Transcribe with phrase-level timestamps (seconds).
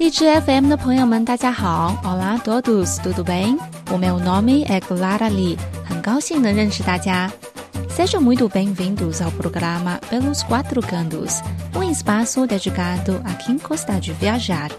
[0.00, 1.95] 荔枝 FM 的朋友们，大家好！
[2.03, 3.59] Olá todos, tudo bem?
[3.91, 5.57] O meu nome é Clara Lee，
[5.87, 7.31] 很高兴能认识大家。
[7.95, 11.41] Sejam muito bem-vindos ao programa Pelos Quatro Cantos,
[11.75, 14.71] um espaço dedicado a quem gosta de viajar。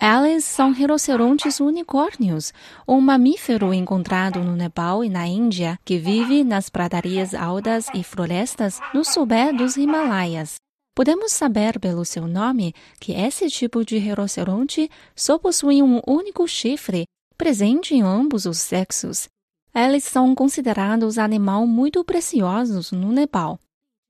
[0.00, 2.54] Eles são rinocerontes unicórnios,
[2.86, 8.78] um mamífero encontrado no Nepal e na Índia que vive nas pradarias altas e florestas
[8.94, 9.26] no sul
[9.58, 10.54] dos Himalaias.
[10.96, 17.04] Podemos saber pelo seu nome que esse tipo de rinoceronte só possui um único chifre,
[17.36, 19.28] presente em ambos os sexos.
[19.74, 23.60] Eles são considerados animais muito preciosos no Nepal.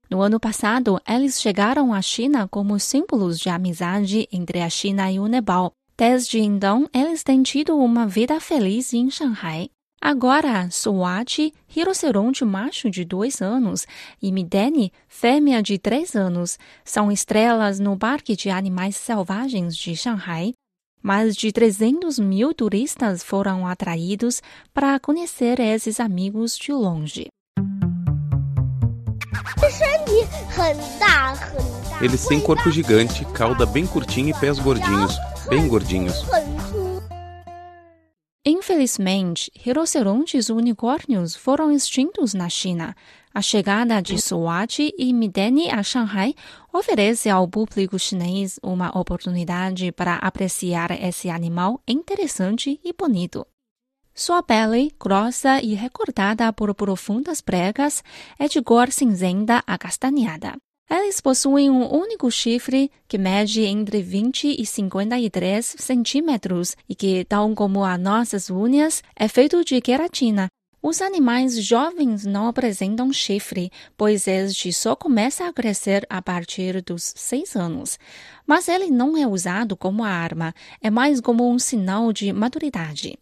[0.09, 5.19] No ano passado, eles chegaram à China como símbolos de amizade entre a China e
[5.19, 5.73] o Nepal.
[5.97, 9.69] Desde então, eles têm tido uma vida feliz em Shanghai.
[10.01, 13.85] Agora, Swati, rinoceronte macho de dois anos,
[14.21, 20.53] e Mideni, fêmea de três anos, são estrelas no Parque de Animais Selvagens de Shanghai.
[21.01, 24.41] Mais de 300 mil turistas foram atraídos
[24.73, 27.27] para conhecer esses amigos de longe.
[32.01, 35.17] Eles têm corpo gigante, cauda bem curtinha e pés gordinhos,
[35.49, 36.23] bem gordinhos.
[38.77, 42.95] Infelizmente, rinocerontes unicórnios foram extintos na China.
[43.33, 46.35] A chegada de Swati e Mideni a Shanghai
[46.71, 53.47] oferece ao público chinês uma oportunidade para apreciar esse animal interessante e bonito.
[54.13, 58.03] Sua pele, grossa e recortada por profundas pregas,
[58.37, 60.55] é de cor cinzenta acastanhada.
[60.89, 67.53] Eles possuem um único chifre que mede entre 20 e 53 centímetros e que, tal
[67.53, 70.47] como as nossas unhas, é feito de queratina.
[70.81, 77.13] Os animais jovens não apresentam chifre, pois este só começa a crescer a partir dos
[77.17, 77.99] seis anos.
[78.45, 83.17] Mas ele não é usado como arma, é mais como um sinal de maturidade.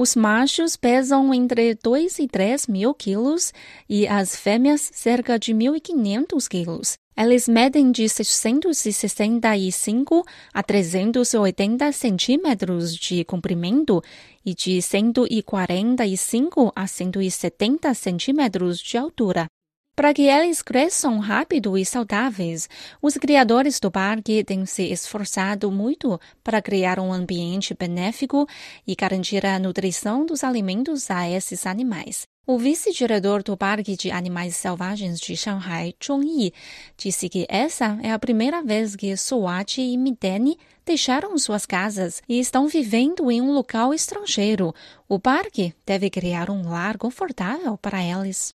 [0.00, 3.52] Os machos pesam entre 2 e 3 mil quilos
[3.86, 6.94] e as fêmeas cerca de 1.500 quilos.
[7.14, 10.24] Eles medem de 665
[10.54, 14.00] a 380 centímetros de comprimento
[14.42, 19.50] e de 145 a 170 centímetros de altura.
[20.00, 22.70] Para que eles cresçam rápido e saudáveis,
[23.02, 28.48] os criadores do parque têm se esforçado muito para criar um ambiente benéfico
[28.86, 32.22] e garantir a nutrição dos alimentos a esses animais.
[32.46, 36.54] O vice-diretor do Parque de Animais Selvagens de Shanghai, Zhong Yi,
[36.96, 40.56] disse que essa é a primeira vez que Swati e Mideni
[40.86, 44.74] deixaram suas casas e estão vivendo em um local estrangeiro.
[45.06, 48.54] O parque deve criar um lar confortável para eles.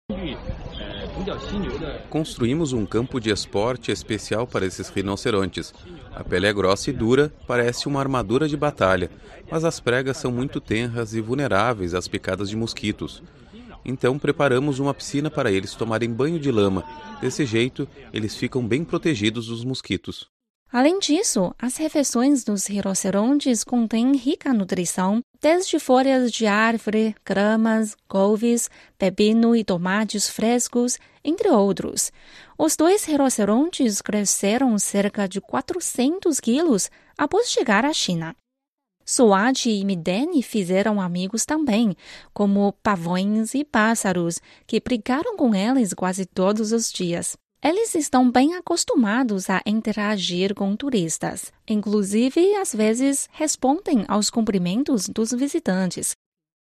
[2.10, 5.72] Construímos um campo de esporte especial para esses rinocerontes.
[6.14, 9.10] A pele é grossa e dura, parece uma armadura de batalha,
[9.50, 13.22] mas as pregas são muito tenras e vulneráveis às picadas de mosquitos.
[13.84, 16.84] Então preparamos uma piscina para eles tomarem banho de lama.
[17.20, 20.33] Desse jeito, eles ficam bem protegidos dos mosquitos.
[20.74, 28.68] Além disso, as refeições dos rinocerontes contêm rica nutrição, desde folhas de árvore, gramas, couves,
[28.98, 32.10] pepino e tomates frescos, entre outros.
[32.58, 38.34] Os dois rinocerontes cresceram cerca de 400 quilos após chegar à China.
[39.06, 41.96] Suati e Mideni fizeram amigos também,
[42.32, 47.36] como pavões e pássaros, que brigaram com eles quase todos os dias.
[47.66, 51.50] Eles estão bem acostumados a interagir com turistas.
[51.66, 56.14] Inclusive, às vezes, respondem aos cumprimentos dos visitantes.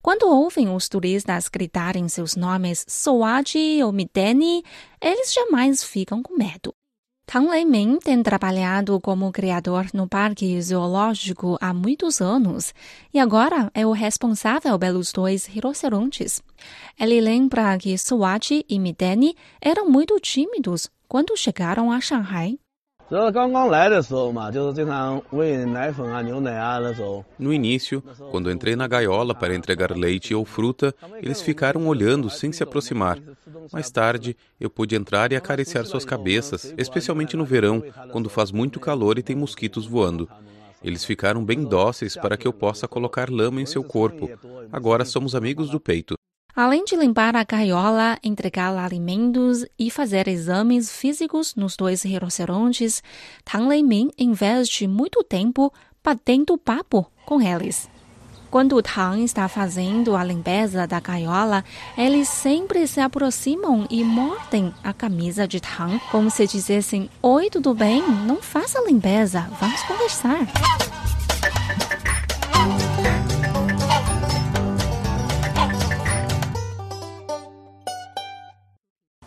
[0.03, 4.65] Quando ouvem os turistas gritarem seus nomes Soaji ou Mideni,
[4.99, 6.73] eles jamais ficam com medo.
[7.29, 12.73] Tang Leimin tem trabalhado como criador no Parque Zoológico há muitos anos
[13.13, 16.41] e agora é o responsável pelos dois rinocerontes.
[16.97, 22.61] Ele lembra que Soaji e Mideni eram muito tímidos quando chegaram a Shanghai.
[27.39, 30.93] No início, quando entrei na gaiola para entregar leite ou fruta,
[31.23, 33.19] eles ficaram olhando sem se aproximar.
[33.73, 38.81] Mais tarde, eu pude entrar e acariciar suas cabeças, especialmente no verão, quando faz muito
[38.81, 40.29] calor e tem mosquitos voando.
[40.83, 44.29] Eles ficaram bem dóceis para que eu possa colocar lama em seu corpo.
[44.73, 46.16] Agora somos amigos do peito.
[46.57, 53.03] Além de limpar a gaiola, entregar alimentos e fazer exames físicos nos dois rinocerontes,
[53.45, 55.71] Tang Leimin investe muito tempo
[56.03, 57.91] batendo papo com eles.
[58.51, 61.63] Quando Tang está fazendo a limpeza da gaiola,
[61.95, 67.75] eles sempre se aproximam e mordem a camisa de Tang, como se dissessem: Oi, tudo
[67.75, 68.01] bem?
[68.25, 70.47] Não faça limpeza, vamos conversar.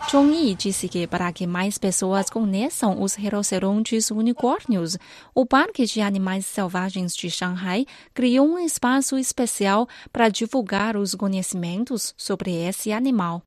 [0.10, 4.98] Zhong Yi disse que para que mais pessoas conheçam os rinocerontes unicórnios,
[5.36, 12.16] o Parque de Animais Selvagens de Shanghai criou um espaço especial para divulgar os conhecimentos
[12.18, 13.44] sobre esse animal.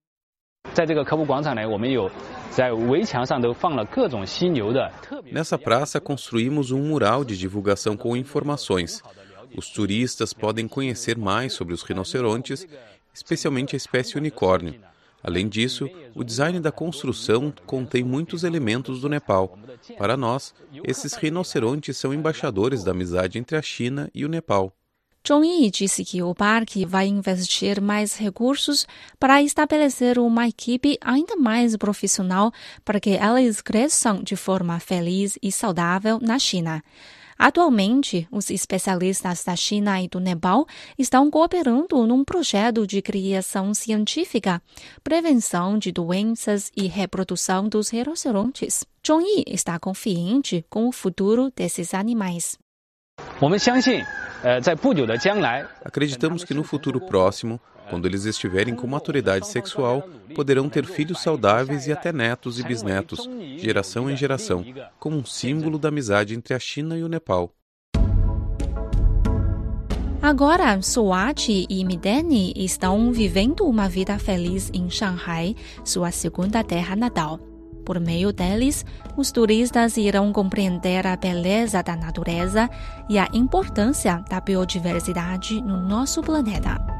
[5.32, 9.02] Nessa praça construímos um mural de divulgação com informações.
[9.56, 12.64] Os turistas podem conhecer mais sobre os rinocerontes,
[13.12, 14.80] especialmente a espécie unicórnio.
[15.22, 19.58] Além disso, o design da construção contém muitos elementos do Nepal.
[19.96, 20.52] Para nós,
[20.84, 24.72] esses rinocerontes são embaixadores da amizade entre a China e o Nepal.
[25.26, 28.84] Zhong Yi disse que o parque vai investir mais recursos
[29.20, 32.52] para estabelecer uma equipe ainda mais profissional
[32.84, 36.82] para que elas cresçam de forma feliz e saudável na China.
[37.44, 40.64] Atualmente, os especialistas da China e do Nepal
[40.96, 44.62] estão cooperando num projeto de criação científica,
[45.02, 48.86] prevenção de doenças e reprodução dos rinocerontes.
[49.04, 52.56] Zhong Yi está confiante com o futuro desses animais.
[55.84, 61.86] Acreditamos que no futuro próximo, quando eles estiverem com maturidade sexual, poderão ter filhos saudáveis
[61.86, 64.64] e até netos e bisnetos, geração em geração,
[64.98, 67.54] como um símbolo da amizade entre a China e o Nepal.
[70.22, 77.40] Agora, Suati e Mideni estão vivendo uma vida feliz em Shanghai, sua segunda terra natal.
[77.84, 78.86] Por meio deles,
[79.16, 82.70] os turistas irão compreender a beleza da natureza
[83.08, 86.91] e a importância da biodiversidade no nosso planeta.